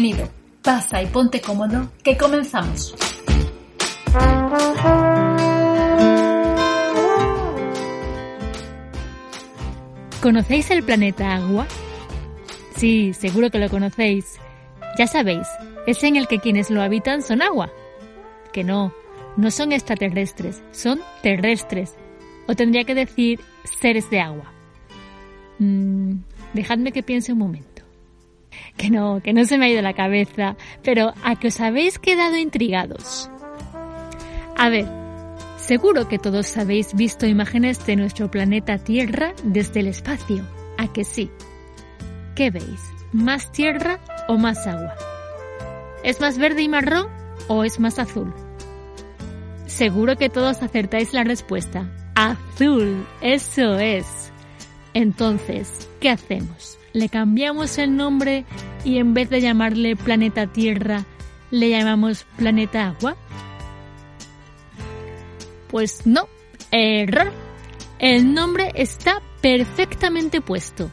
Bienvenido. 0.00 0.28
Pasa 0.62 1.02
y 1.02 1.06
ponte 1.06 1.40
cómodo, 1.40 1.90
que 2.04 2.16
comenzamos. 2.16 2.94
¿Conocéis 10.22 10.70
el 10.70 10.84
planeta 10.84 11.34
Agua? 11.34 11.66
Sí, 12.76 13.12
seguro 13.12 13.50
que 13.50 13.58
lo 13.58 13.68
conocéis. 13.68 14.38
Ya 14.96 15.08
sabéis, 15.08 15.48
es 15.88 16.04
en 16.04 16.14
el 16.14 16.28
que 16.28 16.38
quienes 16.38 16.70
lo 16.70 16.80
habitan 16.80 17.20
son 17.20 17.42
agua. 17.42 17.72
Que 18.52 18.62
no, 18.62 18.92
no 19.36 19.50
son 19.50 19.72
extraterrestres, 19.72 20.62
son 20.70 21.00
terrestres. 21.24 21.96
O 22.46 22.54
tendría 22.54 22.84
que 22.84 22.94
decir 22.94 23.40
seres 23.80 24.08
de 24.10 24.20
agua. 24.20 24.52
Mm, 25.58 26.18
dejadme 26.54 26.92
que 26.92 27.02
piense 27.02 27.32
un 27.32 27.40
momento. 27.40 27.77
Que 28.76 28.90
no, 28.90 29.20
que 29.22 29.32
no 29.32 29.44
se 29.44 29.58
me 29.58 29.66
ha 29.66 29.70
ido 29.70 29.82
la 29.82 29.94
cabeza, 29.94 30.56
pero 30.82 31.12
a 31.24 31.36
que 31.36 31.48
os 31.48 31.60
habéis 31.60 31.98
quedado 31.98 32.36
intrigados. 32.36 33.30
A 34.56 34.68
ver, 34.68 34.86
seguro 35.56 36.08
que 36.08 36.18
todos 36.18 36.56
habéis 36.56 36.94
visto 36.94 37.26
imágenes 37.26 37.84
de 37.86 37.96
nuestro 37.96 38.30
planeta 38.30 38.78
Tierra 38.78 39.34
desde 39.44 39.80
el 39.80 39.88
espacio. 39.88 40.44
¿A 40.78 40.92
que 40.92 41.04
sí? 41.04 41.30
¿Qué 42.34 42.50
veis? 42.50 42.80
¿Más 43.12 43.50
tierra 43.50 43.98
o 44.28 44.36
más 44.36 44.66
agua? 44.66 44.94
¿Es 46.04 46.20
más 46.20 46.38
verde 46.38 46.62
y 46.62 46.68
marrón 46.68 47.08
o 47.48 47.64
es 47.64 47.80
más 47.80 47.98
azul? 47.98 48.32
Seguro 49.66 50.16
que 50.16 50.28
todos 50.28 50.62
acertáis 50.62 51.12
la 51.12 51.24
respuesta. 51.24 51.90
Azul, 52.14 53.06
eso 53.20 53.78
es. 53.78 54.32
Entonces, 54.94 55.88
¿qué 56.00 56.10
hacemos? 56.10 56.77
¿Le 56.92 57.08
cambiamos 57.08 57.78
el 57.78 57.96
nombre 57.96 58.44
y 58.84 58.98
en 58.98 59.14
vez 59.14 59.28
de 59.30 59.40
llamarle 59.40 59.96
planeta 59.96 60.46
Tierra, 60.46 61.04
le 61.50 61.70
llamamos 61.70 62.24
planeta 62.36 62.86
Agua? 62.86 63.16
Pues 65.68 66.06
no, 66.06 66.28
error. 66.70 67.32
El 67.98 68.32
nombre 68.32 68.70
está 68.74 69.20
perfectamente 69.40 70.40
puesto. 70.40 70.90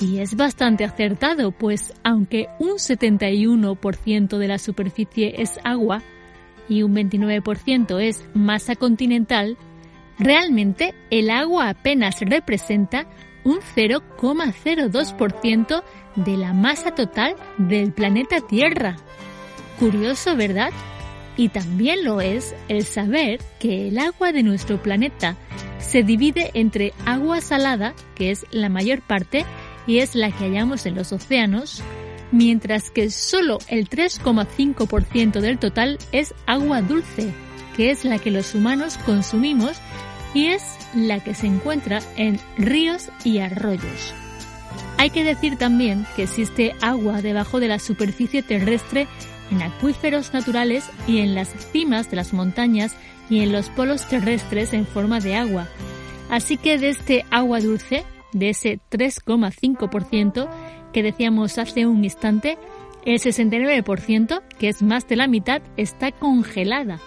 Y 0.00 0.18
es 0.18 0.36
bastante 0.36 0.84
acertado, 0.84 1.50
pues 1.50 1.92
aunque 2.04 2.46
un 2.60 2.74
71% 2.76 4.38
de 4.38 4.48
la 4.48 4.58
superficie 4.58 5.42
es 5.42 5.58
agua 5.64 6.02
y 6.68 6.82
un 6.82 6.94
29% 6.94 8.00
es 8.00 8.24
masa 8.32 8.76
continental, 8.76 9.56
realmente 10.18 10.94
el 11.10 11.30
agua 11.30 11.70
apenas 11.70 12.20
representa 12.20 13.08
un 13.44 13.60
0,02% 13.60 15.82
de 16.16 16.36
la 16.36 16.52
masa 16.52 16.94
total 16.94 17.36
del 17.56 17.92
planeta 17.92 18.40
Tierra. 18.40 18.96
Curioso, 19.78 20.36
¿verdad? 20.36 20.72
Y 21.36 21.50
también 21.50 22.04
lo 22.04 22.20
es 22.20 22.54
el 22.68 22.84
saber 22.84 23.40
que 23.60 23.86
el 23.88 23.98
agua 23.98 24.32
de 24.32 24.42
nuestro 24.42 24.82
planeta 24.82 25.36
se 25.78 26.02
divide 26.02 26.50
entre 26.54 26.92
agua 27.06 27.40
salada, 27.40 27.94
que 28.16 28.32
es 28.32 28.44
la 28.50 28.68
mayor 28.68 29.02
parte, 29.02 29.44
y 29.86 29.98
es 29.98 30.14
la 30.14 30.30
que 30.30 30.44
hallamos 30.44 30.86
en 30.86 30.96
los 30.96 31.12
océanos, 31.12 31.82
mientras 32.32 32.90
que 32.90 33.10
solo 33.10 33.58
el 33.68 33.88
3,5% 33.88 35.40
del 35.40 35.58
total 35.58 35.98
es 36.12 36.34
agua 36.46 36.82
dulce, 36.82 37.32
que 37.76 37.90
es 37.90 38.04
la 38.04 38.18
que 38.18 38.30
los 38.30 38.54
humanos 38.54 38.98
consumimos 39.06 39.78
y 40.34 40.48
es 40.48 40.62
la 40.94 41.20
que 41.20 41.34
se 41.34 41.46
encuentra 41.46 42.00
en 42.16 42.38
ríos 42.56 43.10
y 43.24 43.38
arroyos. 43.38 44.14
Hay 44.96 45.10
que 45.10 45.24
decir 45.24 45.56
también 45.56 46.06
que 46.16 46.24
existe 46.24 46.74
agua 46.80 47.22
debajo 47.22 47.60
de 47.60 47.68
la 47.68 47.78
superficie 47.78 48.42
terrestre 48.42 49.06
en 49.50 49.62
acuíferos 49.62 50.32
naturales 50.32 50.90
y 51.06 51.18
en 51.18 51.34
las 51.34 51.48
cimas 51.72 52.10
de 52.10 52.16
las 52.16 52.32
montañas 52.32 52.96
y 53.30 53.40
en 53.40 53.52
los 53.52 53.70
polos 53.70 54.06
terrestres 54.08 54.72
en 54.72 54.86
forma 54.86 55.20
de 55.20 55.36
agua. 55.36 55.68
Así 56.30 56.56
que 56.56 56.78
de 56.78 56.90
este 56.90 57.24
agua 57.30 57.60
dulce 57.60 58.04
de 58.32 58.50
ese 58.50 58.80
3,5% 58.90 60.48
que 60.92 61.02
decíamos 61.02 61.58
hace 61.58 61.86
un 61.86 62.04
instante, 62.04 62.58
el 63.04 63.20
69%, 63.20 64.42
que 64.58 64.68
es 64.68 64.82
más 64.82 65.06
de 65.08 65.16
la 65.16 65.26
mitad, 65.26 65.62
está 65.76 66.12
congelada. 66.12 67.00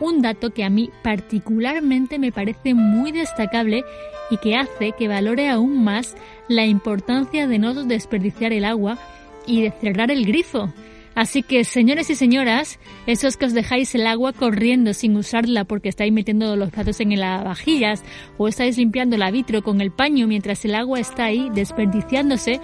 Un 0.00 0.22
dato 0.22 0.50
que 0.50 0.64
a 0.64 0.70
mí 0.70 0.90
particularmente 1.02 2.18
me 2.18 2.32
parece 2.32 2.74
muy 2.74 3.12
destacable 3.12 3.84
y 4.30 4.38
que 4.38 4.56
hace 4.56 4.92
que 4.92 5.08
valore 5.08 5.48
aún 5.48 5.84
más 5.84 6.16
la 6.48 6.66
importancia 6.66 7.46
de 7.46 7.58
no 7.58 7.74
desperdiciar 7.84 8.52
el 8.52 8.64
agua 8.64 8.98
y 9.46 9.62
de 9.62 9.70
cerrar 9.70 10.10
el 10.10 10.24
grifo, 10.24 10.72
Así 11.14 11.44
que, 11.44 11.62
señores 11.62 12.10
y 12.10 12.16
señoras, 12.16 12.80
esos 13.06 13.36
que 13.36 13.46
os 13.46 13.54
dejáis 13.54 13.94
el 13.94 14.06
agua 14.06 14.32
corriendo 14.32 14.94
sin 14.94 15.16
usarla 15.16 15.64
porque 15.64 15.88
estáis 15.88 16.12
metiendo 16.12 16.56
los 16.56 16.70
platos 16.70 16.98
en 17.00 17.18
las 17.18 17.44
vajillas 17.44 18.02
o 18.36 18.48
estáis 18.48 18.76
limpiando 18.78 19.16
la 19.16 19.30
vitro 19.30 19.62
con 19.62 19.80
el 19.80 19.92
paño 19.92 20.26
mientras 20.26 20.64
el 20.64 20.74
agua 20.74 20.98
está 20.98 21.26
ahí 21.26 21.50
desperdiciándose, 21.54 22.60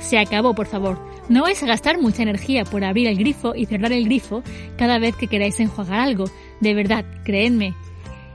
se 0.00 0.18
acabó, 0.18 0.54
por 0.54 0.66
favor. 0.66 0.98
No 1.30 1.42
vais 1.42 1.62
a 1.62 1.66
gastar 1.66 1.98
mucha 1.98 2.22
energía 2.22 2.64
por 2.64 2.84
abrir 2.84 3.06
el 3.08 3.16
grifo 3.16 3.54
y 3.54 3.64
cerrar 3.64 3.92
el 3.92 4.04
grifo 4.04 4.42
cada 4.76 4.98
vez 4.98 5.16
que 5.16 5.28
queráis 5.28 5.58
enjuagar 5.58 6.00
algo. 6.00 6.26
De 6.64 6.72
verdad, 6.72 7.04
créenme. 7.24 7.74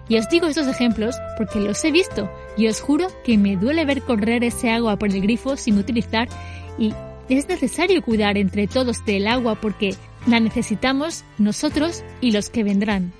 Y 0.07 0.17
os 0.17 0.29
digo 0.29 0.45
estos 0.45 0.67
ejemplos 0.67 1.15
porque 1.35 1.59
los 1.59 1.83
he 1.83 1.89
visto 1.89 2.31
y 2.57 2.67
os 2.67 2.79
juro 2.79 3.07
que 3.23 3.39
me 3.39 3.57
duele 3.57 3.85
ver 3.85 4.03
correr 4.03 4.43
ese 4.43 4.69
agua 4.69 4.99
por 4.99 5.09
el 5.09 5.19
grifo 5.19 5.57
sin 5.57 5.79
utilizar 5.79 6.29
y 6.77 6.93
es 7.27 7.47
necesario 7.47 8.03
cuidar 8.03 8.37
entre 8.37 8.67
todos 8.67 9.03
del 9.03 9.25
agua 9.25 9.55
porque 9.55 9.95
la 10.27 10.39
necesitamos 10.39 11.23
nosotros 11.39 12.03
y 12.21 12.29
los 12.29 12.51
que 12.51 12.63
vendrán. 12.63 13.13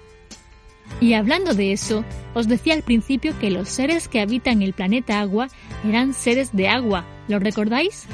Y 1.02 1.14
hablando 1.14 1.56
de 1.56 1.72
eso, 1.72 2.06
os 2.36 2.48
decía 2.48 2.76
al 2.76 2.84
principio 2.84 3.34
que 3.40 3.50
los 3.50 3.68
seres 3.68 4.08
que 4.08 4.22
habitan 4.22 4.62
el 4.62 4.74
planeta 4.74 5.20
agua 5.20 5.48
eran 5.88 6.14
seres 6.14 6.56
de 6.56 6.68
agua, 6.68 7.04
¿lo 7.28 7.40
recordáis? 7.40 8.06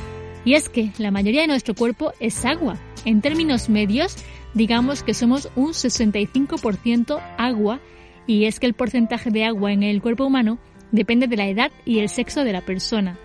Y 0.45 0.53
es 0.53 0.69
que 0.69 0.91
la 1.00 1.11
mayoría 1.11 1.41
de 1.41 1.47
nuestro 1.47 1.73
cuerpo 1.73 2.13
es 2.19 2.45
agua. 2.45 2.78
En 3.03 3.22
términos 3.22 3.67
medios, 3.67 4.16
digamos 4.53 5.03
que 5.03 5.13
somos 5.13 5.50
un 5.56 5.69
65% 5.69 7.19
agua 7.38 7.81
y 8.28 8.45
es 8.45 8.59
que 8.59 8.67
el 8.67 8.73
porcentaje 8.73 9.31
de 9.31 9.44
agua 9.44 9.73
en 9.73 9.84
el 9.84 10.01
cuerpo 10.01 10.25
humano 10.25 10.59
depende 10.91 11.28
de 11.28 11.38
la 11.38 11.47
edad 11.47 11.72
y 11.84 12.00
el 12.00 12.09
sexo 12.09 12.44
de 12.44 12.53
la 12.53 12.61
persona. 12.61 13.19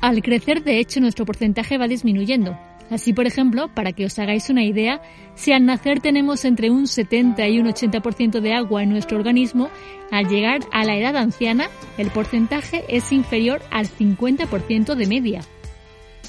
Al 0.00 0.22
crecer, 0.22 0.62
de 0.62 0.78
hecho, 0.78 1.00
nuestro 1.00 1.24
porcentaje 1.24 1.78
va 1.78 1.88
disminuyendo. 1.88 2.58
Así, 2.90 3.12
por 3.12 3.26
ejemplo, 3.26 3.68
para 3.72 3.92
que 3.92 4.04
os 4.04 4.18
hagáis 4.18 4.50
una 4.50 4.64
idea, 4.64 5.00
si 5.34 5.52
al 5.52 5.64
nacer 5.64 6.00
tenemos 6.00 6.44
entre 6.44 6.70
un 6.70 6.86
70 6.86 7.48
y 7.48 7.58
un 7.58 7.66
80% 7.66 8.40
de 8.40 8.52
agua 8.52 8.82
en 8.82 8.90
nuestro 8.90 9.16
organismo, 9.16 9.70
al 10.10 10.28
llegar 10.28 10.60
a 10.72 10.84
la 10.84 10.96
edad 10.96 11.16
anciana, 11.16 11.68
el 11.96 12.10
porcentaje 12.10 12.84
es 12.88 13.12
inferior 13.12 13.62
al 13.70 13.86
50% 13.86 14.94
de 14.94 15.06
media. 15.06 15.40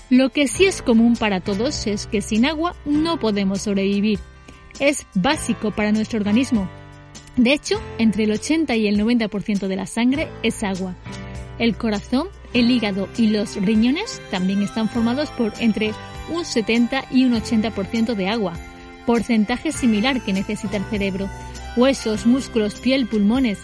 Lo 0.10 0.30
que 0.30 0.48
sí 0.48 0.66
es 0.66 0.82
común 0.82 1.16
para 1.16 1.40
todos 1.40 1.88
es 1.88 2.08
que 2.08 2.22
sin 2.22 2.46
agua 2.46 2.76
no 2.86 3.20
podemos 3.20 3.62
sobrevivir. 3.62 4.20
Es 4.80 5.06
básico 5.14 5.72
para 5.72 5.92
nuestro 5.92 6.20
organismo. 6.20 6.70
De 7.38 7.54
hecho, 7.54 7.82
entre 7.98 8.26
el 8.26 8.32
80 8.32 8.76
y 8.76 8.88
el 8.88 9.00
90% 9.00 9.68
de 9.68 9.76
la 9.76 9.88
sangre 9.88 10.30
es 10.44 10.64
agua. 10.64 10.96
El 11.58 11.76
corazón 11.78 12.28
el 12.54 12.70
hígado 12.70 13.10
y 13.18 13.28
los 13.28 13.56
riñones 13.56 14.22
también 14.32 14.62
están 14.62 14.88
formados 14.88 15.30
por 15.32 15.54
entre 15.60 15.92
un 16.32 16.46
70 16.46 17.06
y 17.12 17.26
un 17.26 17.34
80% 17.34 18.14
de 18.16 18.30
agua, 18.30 18.54
porcentaje 19.06 19.72
similar 19.72 20.22
que 20.22 20.34
necesita 20.34 20.78
el 20.78 20.86
cerebro. 20.86 21.30
Huesos, 21.76 22.26
músculos, 22.26 22.76
piel, 22.76 23.08
pulmones, 23.08 23.60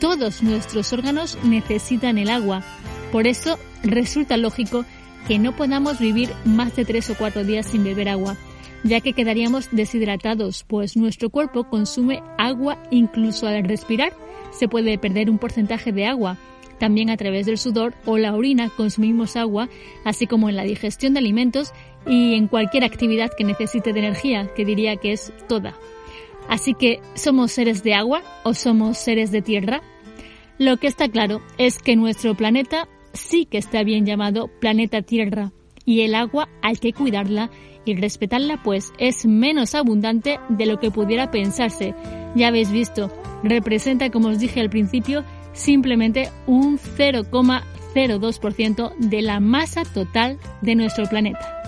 todos 0.00 0.42
nuestros 0.42 0.92
órganos 0.92 1.38
necesitan 1.42 2.18
el 2.18 2.28
agua. 2.28 2.62
Por 3.10 3.26
eso 3.26 3.58
resulta 3.82 4.36
lógico 4.36 4.84
que 5.26 5.38
no 5.38 5.56
podamos 5.56 5.98
vivir 5.98 6.30
más 6.44 6.76
de 6.76 6.84
3 6.84 7.10
o 7.10 7.14
4 7.16 7.44
días 7.44 7.66
sin 7.66 7.84
beber 7.84 8.08
agua, 8.08 8.36
ya 8.82 9.00
que 9.00 9.14
quedaríamos 9.14 9.68
deshidratados, 9.70 10.64
pues 10.64 10.96
nuestro 10.96 11.30
cuerpo 11.30 11.64
consume 11.64 12.22
agua 12.38 12.82
incluso 12.90 13.46
al 13.46 13.64
respirar 13.64 14.12
se 14.52 14.68
puede 14.68 14.98
perder 14.98 15.30
un 15.30 15.38
porcentaje 15.38 15.92
de 15.92 16.06
agua 16.06 16.38
también 16.78 17.10
a 17.10 17.16
través 17.16 17.46
del 17.46 17.58
sudor 17.58 17.94
o 18.04 18.18
la 18.18 18.34
orina 18.34 18.68
consumimos 18.68 19.36
agua, 19.36 19.68
así 20.04 20.26
como 20.26 20.48
en 20.48 20.56
la 20.56 20.64
digestión 20.64 21.14
de 21.14 21.20
alimentos 21.20 21.72
y 22.06 22.34
en 22.34 22.48
cualquier 22.48 22.84
actividad 22.84 23.30
que 23.36 23.44
necesite 23.44 23.92
de 23.92 24.00
energía, 24.00 24.50
que 24.54 24.64
diría 24.64 24.96
que 24.96 25.12
es 25.12 25.32
toda. 25.48 25.74
Así 26.48 26.74
que, 26.74 27.00
¿somos 27.14 27.52
seres 27.52 27.82
de 27.82 27.94
agua 27.94 28.22
o 28.42 28.54
somos 28.54 28.98
seres 28.98 29.30
de 29.30 29.40
tierra? 29.40 29.82
Lo 30.58 30.76
que 30.76 30.86
está 30.86 31.08
claro 31.08 31.40
es 31.58 31.78
que 31.78 31.96
nuestro 31.96 32.34
planeta 32.34 32.88
sí 33.14 33.46
que 33.46 33.58
está 33.58 33.82
bien 33.82 34.04
llamado 34.04 34.50
planeta 34.60 35.02
Tierra 35.02 35.52
y 35.84 36.02
el 36.02 36.14
agua 36.14 36.48
hay 36.62 36.76
que 36.76 36.92
cuidarla 36.92 37.50
y 37.84 37.94
respetarla 37.94 38.62
pues 38.62 38.92
es 38.98 39.26
menos 39.26 39.74
abundante 39.74 40.38
de 40.48 40.66
lo 40.66 40.78
que 40.78 40.90
pudiera 40.90 41.30
pensarse. 41.30 41.94
Ya 42.34 42.48
habéis 42.48 42.70
visto, 42.70 43.10
representa 43.42 44.10
como 44.10 44.28
os 44.28 44.38
dije 44.38 44.60
al 44.60 44.68
principio 44.70 45.24
simplemente 45.52 46.30
un 46.46 46.78
0,02% 46.78 48.96
de 48.96 49.22
la 49.22 49.40
masa 49.40 49.84
total 49.84 50.38
de 50.62 50.74
nuestro 50.74 51.06
planeta. 51.06 51.62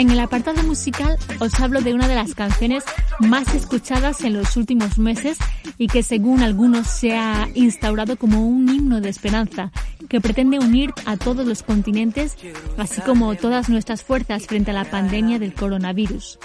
En 0.00 0.10
el 0.10 0.20
apartado 0.20 0.62
musical 0.62 1.18
os 1.40 1.60
hablo 1.60 1.82
de 1.82 1.92
una 1.92 2.08
de 2.08 2.14
las 2.14 2.34
canciones 2.34 2.84
más 3.18 3.54
escuchadas 3.54 4.22
en 4.22 4.32
los 4.32 4.56
últimos 4.56 4.96
meses 4.96 5.36
y 5.76 5.88
que 5.88 6.02
según 6.02 6.40
algunos 6.42 6.86
se 6.86 7.14
ha 7.14 7.50
instaurado 7.54 8.16
como 8.16 8.48
un 8.48 8.66
himno 8.70 9.02
de 9.02 9.10
esperanza 9.10 9.72
que 10.08 10.22
pretende 10.22 10.58
unir 10.58 10.94
a 11.04 11.18
todos 11.18 11.46
los 11.46 11.62
continentes 11.62 12.38
así 12.78 13.02
como 13.02 13.34
todas 13.34 13.68
nuestras 13.68 14.02
fuerzas 14.02 14.46
frente 14.46 14.70
a 14.70 14.74
la 14.74 14.86
pandemia 14.86 15.38
del 15.38 15.52
coronavirus. 15.52 16.38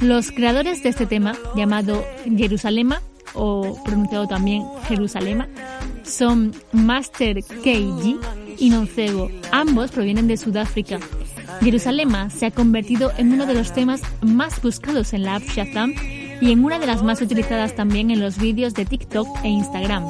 Los 0.00 0.32
creadores 0.32 0.82
de 0.82 0.88
este 0.88 1.06
tema, 1.06 1.36
llamado 1.54 2.04
Jerusalema 2.24 3.00
o 3.32 3.80
pronunciado 3.84 4.26
también 4.26 4.64
Jerusalema, 4.88 5.46
son 6.02 6.52
Master 6.72 7.44
KG 7.44 8.18
y 8.58 8.70
Noncego. 8.70 9.30
Ambos 9.52 9.92
provienen 9.92 10.26
de 10.26 10.36
Sudáfrica 10.36 10.98
Jerusalema 11.60 12.30
se 12.30 12.46
ha 12.46 12.50
convertido 12.50 13.12
en 13.16 13.32
uno 13.32 13.46
de 13.46 13.54
los 13.54 13.72
temas 13.72 14.00
más 14.22 14.60
buscados 14.62 15.12
en 15.12 15.24
la 15.24 15.36
app 15.36 15.42
Shazam 15.42 15.94
y 16.40 16.52
en 16.52 16.64
una 16.64 16.78
de 16.78 16.86
las 16.86 17.02
más 17.02 17.20
utilizadas 17.20 17.74
también 17.74 18.10
en 18.10 18.20
los 18.20 18.38
vídeos 18.38 18.74
de 18.74 18.84
TikTok 18.84 19.26
e 19.42 19.48
Instagram. 19.48 20.04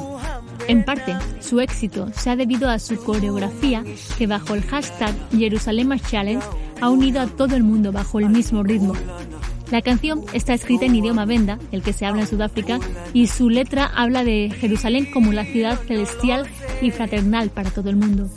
En 0.67 0.85
parte, 0.85 1.15
su 1.39 1.59
éxito 1.59 2.09
se 2.13 2.29
ha 2.29 2.35
debido 2.35 2.69
a 2.69 2.77
su 2.77 3.03
coreografía 3.03 3.83
que 4.17 4.27
bajo 4.27 4.53
el 4.53 4.61
hashtag 4.63 5.15
Jerusalema 5.31 5.97
Challenge 5.97 6.45
ha 6.79 6.89
unido 6.89 7.21
a 7.21 7.27
todo 7.27 7.55
el 7.55 7.63
mundo 7.63 7.91
bajo 7.91 8.19
el 8.19 8.29
mismo 8.29 8.61
ritmo. 8.61 8.93
La 9.71 9.81
canción 9.81 10.23
está 10.33 10.53
escrita 10.53 10.85
en 10.85 10.95
idioma 10.95 11.25
venda, 11.25 11.59
el 11.71 11.83
que 11.83 11.93
se 11.93 12.05
habla 12.05 12.21
en 12.21 12.27
Sudáfrica, 12.27 12.79
y 13.13 13.27
su 13.27 13.49
letra 13.49 13.85
habla 13.85 14.23
de 14.23 14.51
Jerusalén 14.59 15.11
como 15.11 15.31
la 15.31 15.45
ciudad 15.45 15.79
celestial 15.87 16.47
y 16.81 16.89
fraternal 16.91 17.49
para 17.49 17.69
todo 17.69 17.89
el 17.89 17.95
mundo. 17.95 18.29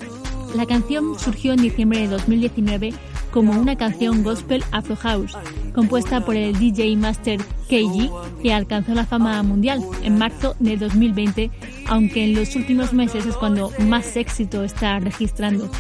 La 0.55 0.67
canción 0.67 1.19
surgió 1.19 1.53
en 1.53 1.63
diciembre 1.63 2.01
de 2.01 2.09
2019 2.09 2.93
como 3.31 3.59
una 3.59 3.77
canción 3.77 4.23
gospel 4.23 4.63
Afro 4.71 4.97
House, 4.97 5.37
compuesta 5.75 6.25
por 6.25 6.37
el 6.37 6.59
DJ 6.59 6.95
Master 6.97 7.41
KG, 7.69 8.11
que 8.43 8.53
alcanzó 8.53 8.95
la 8.95 9.07
fama 9.07 9.43
mundial 9.43 9.83
en 10.03 10.19
marzo 10.19 10.55
de 10.59 10.77
2020, 10.77 11.51
aunque 11.89 12.25
en 12.25 12.35
los 12.35 12.55
últimos 12.55 12.93
meses 12.93 13.25
es 13.25 13.37
cuando 13.37 13.73
más 13.79 14.17
éxito 14.17 14.63
está 14.63 14.99
registrando. 14.99 15.71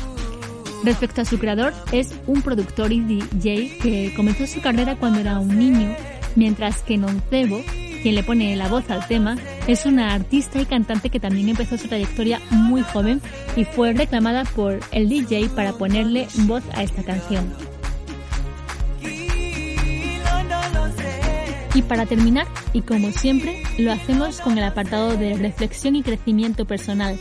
Respecto 0.84 1.20
a 1.20 1.24
su 1.26 1.38
creador, 1.38 1.74
es 1.92 2.14
un 2.26 2.40
productor 2.40 2.92
y 2.92 3.00
DJ 3.00 3.78
que 3.82 4.14
comenzó 4.16 4.46
su 4.46 4.62
carrera 4.62 4.96
cuando 4.96 5.20
era 5.20 5.38
un 5.38 5.58
niño, 5.58 5.94
mientras 6.34 6.80
que 6.82 6.96
Noncebo 6.96 7.60
quien 8.02 8.16
le 8.16 8.24
pone 8.24 8.56
la 8.56 8.68
voz 8.68 8.90
al 8.90 9.06
tema, 9.06 9.36
es 9.66 9.86
una 9.86 10.12
artista 10.12 10.60
y 10.60 10.66
cantante 10.66 11.08
que 11.08 11.20
también 11.20 11.48
empezó 11.48 11.78
su 11.78 11.88
trayectoria 11.88 12.40
muy 12.50 12.82
joven 12.82 13.20
y 13.56 13.64
fue 13.64 13.92
reclamada 13.92 14.44
por 14.44 14.80
el 14.90 15.08
DJ 15.08 15.48
para 15.50 15.72
ponerle 15.72 16.26
voz 16.46 16.64
a 16.74 16.82
esta 16.82 17.02
canción. 17.02 17.52
Y 21.74 21.82
para 21.82 22.04
terminar, 22.04 22.46
y 22.74 22.82
como 22.82 23.12
siempre, 23.12 23.62
lo 23.78 23.92
hacemos 23.92 24.40
con 24.40 24.58
el 24.58 24.64
apartado 24.64 25.16
de 25.16 25.34
reflexión 25.34 25.96
y 25.96 26.02
crecimiento 26.02 26.66
personal. 26.66 27.18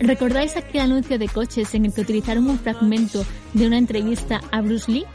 ¿Recordáis 0.00 0.56
aquel 0.56 0.80
anuncio 0.80 1.18
de 1.18 1.28
coches 1.28 1.74
en 1.74 1.86
el 1.86 1.94
que 1.94 2.00
utilizaron 2.00 2.48
un 2.48 2.58
fragmento 2.58 3.24
de 3.54 3.66
una 3.66 3.78
entrevista 3.78 4.40
a 4.50 4.60
Bruce 4.60 4.90
Lee? 4.90 5.06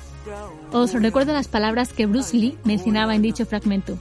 Os 0.71 0.93
recuerdo 0.93 1.33
las 1.33 1.47
palabras 1.47 1.91
que 1.91 2.05
Bruce 2.05 2.37
Lee 2.37 2.57
mencionaba 2.63 3.13
en 3.13 3.23
dicho 3.23 3.45
fragmento. 3.45 3.97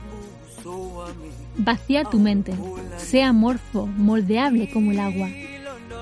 Vacía 1.62 2.04
tu 2.04 2.18
mente, 2.18 2.54
sea 2.96 3.28
amorfo, 3.28 3.86
moldeable 3.86 4.70
como 4.72 4.92
el 4.92 4.98
agua. 4.98 5.28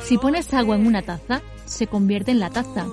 Si 0.05 0.17
pones 0.17 0.55
agua 0.55 0.77
en 0.77 0.87
una 0.87 1.03
taza, 1.03 1.43
se 1.65 1.89
convierte 1.89 2.31
en 2.31 2.39
la 2.39 2.49
taza. 2.49 2.87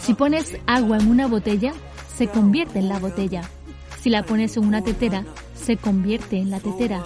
Si 0.00 0.14
pones 0.14 0.56
agua 0.66 0.98
en 0.98 1.08
una 1.08 1.28
botella, 1.28 1.72
se 2.16 2.26
convierte 2.26 2.80
en 2.80 2.88
la 2.88 2.98
botella. 2.98 3.42
Si 4.00 4.10
la 4.10 4.24
pones 4.24 4.56
en 4.56 4.66
una 4.66 4.82
tetera, 4.82 5.24
se 5.54 5.76
convierte 5.76 6.38
en 6.38 6.50
la 6.50 6.58
tetera. 6.58 7.04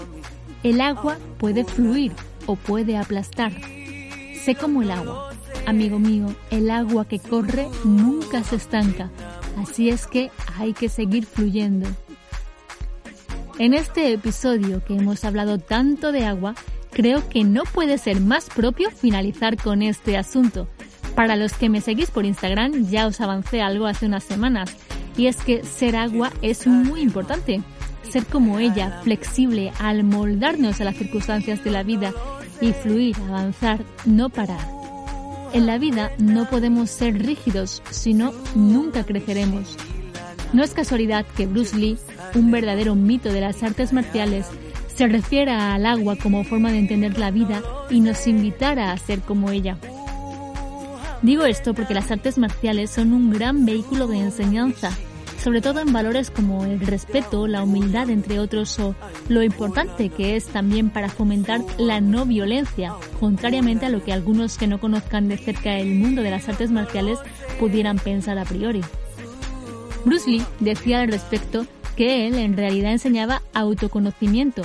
El 0.62 0.81
agua 0.81 1.19
puede 1.37 1.67
fluir 1.67 2.12
o 2.47 2.57
puede 2.57 2.97
aplastar. 2.97 3.53
Sé 4.43 4.55
como 4.55 4.81
el 4.81 4.91
agua. 4.91 5.33
Amigo 5.67 5.99
mío, 5.99 6.35
el 6.50 6.71
agua 6.71 7.07
que 7.07 7.19
corre 7.19 7.69
nunca 7.85 8.43
se 8.43 8.57
estanca. 8.57 9.11
Así 9.59 9.91
es 9.91 10.07
que 10.07 10.31
hay 10.57 10.73
que 10.73 10.89
seguir 10.89 11.27
fluyendo. 11.27 11.89
En 13.59 13.73
este 13.73 14.12
episodio 14.12 14.85
que 14.85 14.97
hemos 14.97 15.25
hablado 15.25 15.59
tanto 15.59 16.11
de 16.11 16.25
agua, 16.25 16.56
creo 16.91 17.29
que 17.29 17.45
no 17.45 17.62
puede 17.62 17.99
ser 17.99 18.21
más 18.21 18.47
propio 18.47 18.91
finalizar 18.91 19.56
con 19.56 19.81
este 19.81 20.17
asunto. 20.17 20.67
Para 21.15 21.37
los 21.37 21.53
que 21.53 21.69
me 21.69 21.81
seguís 21.81 22.11
por 22.11 22.25
Instagram 22.25 22.89
ya 22.91 23.06
os 23.06 23.21
avancé 23.21 23.62
algo 23.62 23.87
hace 23.87 24.06
unas 24.06 24.25
semanas, 24.25 24.75
y 25.17 25.29
es 25.29 25.37
que 25.37 25.62
ser 25.62 25.95
agua 25.95 26.33
es 26.43 26.67
muy 26.67 27.01
importante. 27.01 27.62
Ser 28.11 28.27
como 28.27 28.59
ella, 28.59 29.01
flexible, 29.05 29.73
al 29.79 30.03
moldarnos 30.03 30.81
a 30.81 30.85
las 30.85 30.97
circunstancias 30.97 31.62
de 31.62 31.71
la 31.71 31.85
vida 31.85 32.12
y 32.61 32.73
fluir, 32.73 33.17
avanzar, 33.29 33.85
no 34.05 34.31
parar. 34.31 34.67
En 35.53 35.67
la 35.67 35.79
vida 35.79 36.11
no 36.19 36.50
podemos 36.50 36.91
ser 36.91 37.25
rígidos, 37.25 37.85
sino 37.91 38.33
nunca 38.57 39.05
creceremos. 39.05 39.77
No 40.55 40.62
es 40.62 40.73
casualidad 40.73 41.27
que 41.37 41.47
Bruce 41.47 41.77
Lee, 41.77 41.99
un 42.37 42.53
verdadero 42.53 42.95
mito 42.95 43.33
de 43.33 43.41
las 43.41 43.65
artes 43.65 43.93
marciales, 43.93 44.47
se 44.87 45.09
refiera 45.09 45.75
al 45.75 45.85
agua 45.85 46.15
como 46.15 46.45
forma 46.45 46.71
de 46.71 46.79
entender 46.79 47.19
la 47.19 47.33
vida 47.33 47.61
y 47.91 47.99
nos 47.99 48.25
invitara 48.29 48.93
a 48.93 48.97
ser 48.97 49.19
como 49.19 49.51
ella. 49.51 49.79
Digo 51.23 51.45
esto 51.45 51.75
porque 51.75 51.93
las 51.93 52.12
artes 52.12 52.39
marciales 52.39 52.91
son 52.91 53.12
un 53.12 53.31
gran 53.31 53.67
vehículo 53.67 54.06
de 54.06 54.19
enseñanza, 54.19 54.93
sobre 55.43 55.61
todo 55.61 55.81
en 55.81 55.93
valores 55.93 56.31
como 56.31 56.65
el 56.65 56.79
respeto, 56.79 57.49
la 57.49 57.65
humildad, 57.65 58.09
entre 58.09 58.39
otros, 58.39 58.79
o 58.79 58.95
lo 59.29 59.43
importante 59.43 60.09
que 60.09 60.37
es 60.37 60.47
también 60.47 60.89
para 60.89 61.09
fomentar 61.09 61.62
la 61.79 62.00
no 62.00 62.27
violencia, 62.27 62.95
contrariamente 63.19 63.87
a 63.87 63.89
lo 63.89 64.05
que 64.05 64.12
algunos 64.12 64.57
que 64.57 64.69
no 64.69 64.79
conozcan 64.79 65.27
de 65.27 65.37
cerca 65.37 65.77
el 65.79 65.97
mundo 65.97 66.23
de 66.23 66.31
las 66.31 66.49
artes 66.49 66.71
marciales 66.71 67.19
pudieran 67.59 67.99
pensar 67.99 68.38
a 68.38 68.45
priori. 68.45 68.83
Bruce 70.04 70.30
Lee 70.30 70.44
decía 70.61 71.00
al 71.00 71.08
respecto 71.08 71.66
que 71.96 72.26
él 72.26 72.34
en 72.34 72.56
realidad 72.56 72.92
enseñaba 72.92 73.42
autoconocimiento, 73.54 74.62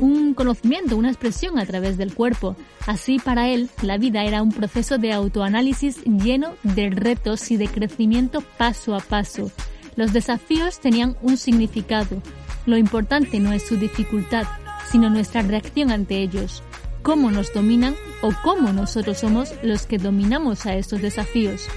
un 0.00 0.34
conocimiento, 0.34 0.96
una 0.96 1.10
expresión 1.10 1.58
a 1.58 1.66
través 1.66 1.96
del 1.96 2.14
cuerpo. 2.14 2.56
Así 2.86 3.18
para 3.18 3.48
él 3.48 3.70
la 3.82 3.98
vida 3.98 4.24
era 4.24 4.42
un 4.42 4.50
proceso 4.50 4.98
de 4.98 5.12
autoanálisis 5.12 6.02
lleno 6.04 6.54
de 6.62 6.90
retos 6.90 7.50
y 7.50 7.56
de 7.56 7.68
crecimiento 7.68 8.42
paso 8.58 8.94
a 8.94 9.00
paso. 9.00 9.50
Los 9.94 10.12
desafíos 10.12 10.80
tenían 10.80 11.16
un 11.22 11.36
significado. 11.36 12.22
Lo 12.66 12.76
importante 12.76 13.38
no 13.40 13.52
es 13.52 13.66
su 13.66 13.76
dificultad, 13.76 14.46
sino 14.90 15.10
nuestra 15.10 15.42
reacción 15.42 15.90
ante 15.90 16.22
ellos. 16.22 16.62
Cómo 17.02 17.30
nos 17.30 17.52
dominan 17.52 17.94
o 18.22 18.30
cómo 18.42 18.72
nosotros 18.72 19.18
somos 19.18 19.52
los 19.62 19.86
que 19.86 19.98
dominamos 19.98 20.66
a 20.66 20.74
estos 20.74 21.02
desafíos. 21.02 21.68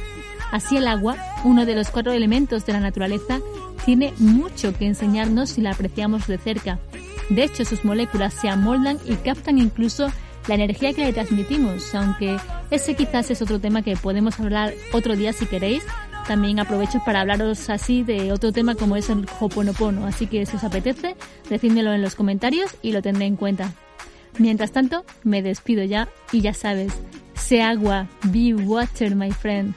Así 0.51 0.77
el 0.77 0.87
agua, 0.87 1.17
uno 1.45 1.65
de 1.65 1.75
los 1.75 1.89
cuatro 1.89 2.11
elementos 2.11 2.65
de 2.65 2.73
la 2.73 2.79
naturaleza, 2.79 3.39
tiene 3.85 4.13
mucho 4.17 4.73
que 4.73 4.87
enseñarnos 4.87 5.51
si 5.51 5.61
la 5.61 5.71
apreciamos 5.71 6.25
de 6.27 6.39
cerca. 6.39 6.79
De 7.29 7.43
hecho, 7.43 7.63
sus 7.63 7.85
moléculas 7.85 8.33
se 8.33 8.49
amoldan 8.49 8.97
y 9.05 9.15
captan 9.15 9.59
incluso 9.59 10.11
la 10.47 10.55
energía 10.55 10.93
que 10.93 11.05
le 11.05 11.13
transmitimos, 11.13 11.93
aunque 11.93 12.37
ese 12.71 12.95
quizás 12.95 13.29
es 13.31 13.41
otro 13.41 13.59
tema 13.59 13.83
que 13.83 13.95
podemos 13.95 14.39
hablar 14.39 14.73
otro 14.91 15.15
día 15.15 15.33
si 15.33 15.45
queréis. 15.45 15.83
También 16.27 16.59
aprovecho 16.59 16.99
para 17.05 17.21
hablaros 17.21 17.69
así 17.69 18.01
de 18.01 18.31
otro 18.31 18.51
tema 18.51 18.73
como 18.73 18.95
es 18.95 19.11
el 19.11 19.27
Hoponopono, 19.39 20.07
así 20.07 20.25
que 20.25 20.47
si 20.47 20.55
os 20.55 20.63
apetece, 20.63 21.15
decídmelo 21.49 21.93
en 21.93 22.01
los 22.01 22.15
comentarios 22.15 22.75
y 22.81 22.91
lo 22.91 23.03
tendré 23.03 23.25
en 23.25 23.35
cuenta. 23.35 23.71
Mientras 24.39 24.71
tanto, 24.71 25.05
me 25.23 25.43
despido 25.43 25.83
ya 25.83 26.09
y 26.31 26.41
ya 26.41 26.55
sabes, 26.55 26.91
sé 27.35 27.61
agua, 27.61 28.07
be 28.23 28.55
water, 28.55 29.15
my 29.15 29.31
friend. 29.31 29.75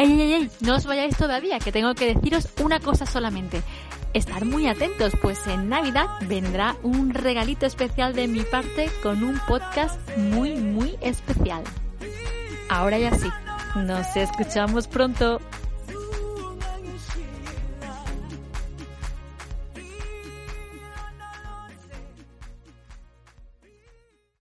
¡Ey, 0.00 0.18
ey, 0.18 0.32
ey! 0.32 0.50
No 0.60 0.76
os 0.76 0.86
vayáis 0.86 1.14
todavía, 1.14 1.58
que 1.58 1.72
tengo 1.72 1.94
que 1.94 2.14
deciros 2.14 2.48
una 2.62 2.80
cosa 2.80 3.04
solamente. 3.04 3.60
Estar 4.14 4.46
muy 4.46 4.66
atentos, 4.66 5.12
pues 5.20 5.46
en 5.46 5.68
Navidad 5.68 6.06
vendrá 6.22 6.74
un 6.82 7.12
regalito 7.12 7.66
especial 7.66 8.14
de 8.14 8.26
mi 8.26 8.40
parte 8.40 8.88
con 9.02 9.22
un 9.22 9.38
podcast 9.46 10.00
muy, 10.16 10.54
muy 10.54 10.96
especial. 11.02 11.62
Ahora 12.70 12.98
ya 12.98 13.14
sí, 13.14 13.28
nos 13.76 14.16
escuchamos 14.16 14.88
pronto. 14.88 15.38